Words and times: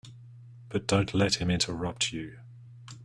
But 0.69 0.87
don't 0.87 1.13
let 1.13 1.35
him 1.35 1.51
interrupt 1.51 2.11
you. 2.11 2.39